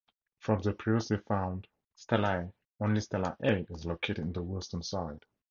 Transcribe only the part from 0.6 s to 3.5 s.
the previously found stelae, only Stela